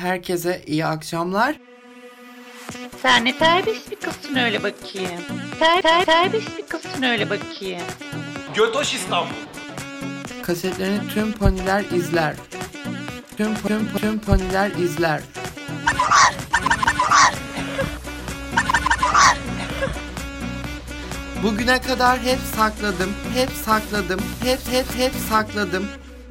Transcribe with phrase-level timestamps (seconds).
[0.00, 1.56] Herkese iyi akşamlar.
[3.02, 5.20] Sen ne terbiyesiz bir kızsın öyle bakayım.
[5.58, 7.82] Ter, ter, terbiyesiz bir kızsın öyle bakayım.
[8.54, 9.30] Götoş İstanbul.
[10.42, 12.34] Kasetlerini tüm poniler izler.
[13.36, 15.20] Tüm tüm tüm poniler izler.
[21.42, 25.86] Bugüne kadar hep sakladım, hep sakladım, hep hep hep sakladım,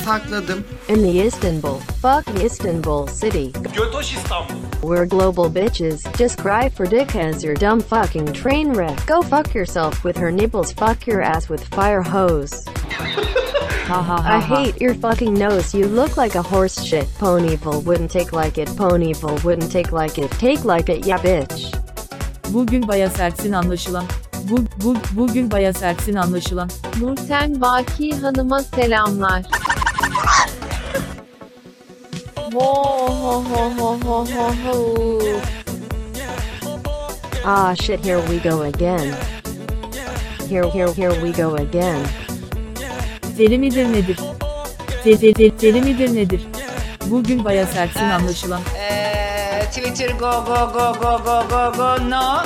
[0.05, 0.63] sakladım.
[0.87, 3.45] In the Istanbul, fuck Istanbul city.
[3.75, 4.55] Götoş İstanbul.
[4.81, 6.03] We're global bitches.
[6.17, 9.07] Just cry for dick as your dumb fucking train wreck.
[9.07, 10.73] Go fuck yourself with her nipples.
[10.73, 12.65] Fuck your ass with fire hose.
[13.89, 15.77] I hate your fucking nose.
[15.77, 17.05] You look like a horse shit.
[17.19, 18.69] Ponyville wouldn't take like it.
[18.77, 20.31] Ponyville wouldn't take like it.
[20.31, 21.71] Take like it, ya bitch.
[22.49, 24.03] Bugün baya sertsin anlaşılan.
[24.43, 26.69] Bu, bu, bugün baya sertsin anlaşılan.
[27.01, 29.43] Nurten Baki Hanım'a selamlar.
[37.47, 39.15] Ah shit, here we go again.
[40.49, 42.05] Here, here, here we go again.
[43.37, 44.17] Deli midir nedir?
[45.05, 46.41] De, de, de, deli midir nedir?
[47.05, 48.61] Bugün baya sertsin anlaşılan.
[48.61, 52.43] Uh, Twitter go go go go go go go no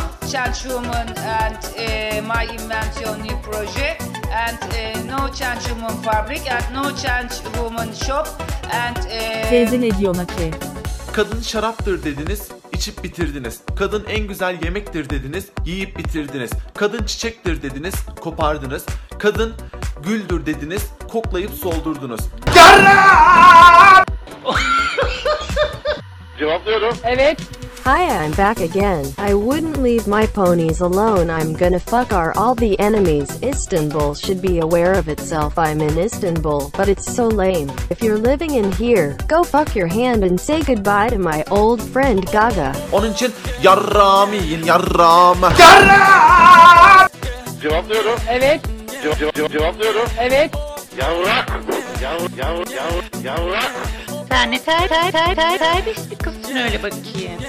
[0.66, 4.09] woman and uh, my invention new project
[4.40, 8.28] and uh, no change woman fabric and no change woman shop
[8.72, 10.52] and uh, Teyze ne diyor ona ki?
[11.14, 13.59] Kadın şaraptır dediniz, içip bitirdiniz.
[13.80, 16.52] Kadın en güzel yemektir dediniz, yiyip bitirdiniz.
[16.76, 18.86] Kadın çiçektir dediniz, kopardınız.
[19.20, 19.54] Kadın
[20.04, 22.20] güldür dediniz, koklayıp soldurdunuz.
[26.40, 26.98] Cevaplıyorum.
[27.03, 27.40] Evet.
[27.90, 29.04] Hi, I'm back again.
[29.18, 31.32] I wouldn't leave my ponies alone.
[31.32, 33.42] I'm gonna fuck our all the enemies.
[33.42, 35.58] Istanbul should be aware of itself.
[35.58, 37.72] I'm in Istanbul, but it's so lame.
[37.90, 41.81] If you're living in here, go fuck your hand and say goodbye to my old
[41.81, 42.76] friend Gaga.
[42.92, 45.50] Onun için yarrağımı yiyin, yarrağımı.
[47.62, 48.20] Cevaplıyorum.
[48.30, 48.62] Evet.
[49.03, 50.09] Ce- ce- ce- cevaplıyorum.
[50.19, 50.52] Evet.
[51.02, 51.59] Yavrak.
[52.02, 53.72] Yav, yav, yav, yavrak.
[54.30, 57.42] Sen ne ter, ter, ter, ter, terbiyesiz bir kızsın öyle bakayım.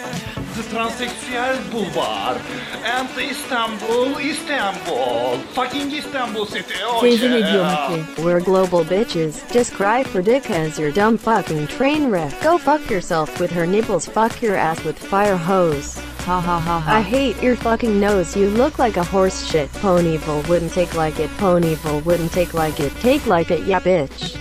[0.60, 2.36] The Transseksüel Bulvar.
[2.84, 5.38] And Istanbul, Istanbul.
[5.54, 6.74] Fucking Istanbul City.
[6.84, 7.52] Oh Teyze yeah.
[7.52, 8.22] diyor ona ki?
[8.22, 9.40] We're global bitches.
[9.52, 12.32] Just cry for dick as your dumb fucking train wreck.
[12.42, 14.06] Go fuck yourself with her nipples.
[14.06, 15.98] Fuck your ass with fire hose.
[16.26, 16.96] Ha ha ha ha.
[16.96, 18.36] I hate your fucking nose.
[18.36, 19.72] You look like a horse shit.
[19.80, 21.30] Ponyville wouldn't take like it.
[21.38, 22.92] Ponyville wouldn't take like it.
[23.00, 24.36] Take like it, yeah bitch.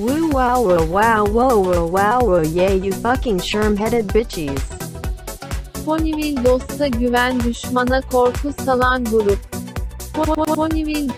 [0.00, 4.60] Woo wow wow wow wow wow wow wow yeah you fucking sherm headed bitches.
[5.84, 9.38] Ponyville dosta güven düşmana korku salan grup.
[10.14, 11.12] Po- po- Ponyville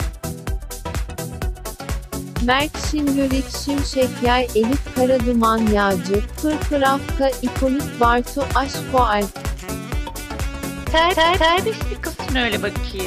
[2.44, 9.38] Mert Şingörik Şimşek Yay Elif Karaduman Yağcı Fırfır Afka İkonik Bartu Aşko Alp
[10.92, 13.06] Ter, ter, terbiyesiz bir kızsın öyle bakayım.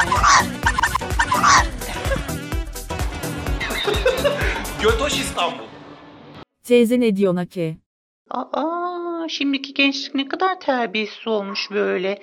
[5.21, 5.65] İstanbul.
[6.63, 7.77] Teyze ne diyor ona ki?
[8.29, 12.19] Aa, şimdiki gençlik ne kadar terbiyesiz olmuş böyle.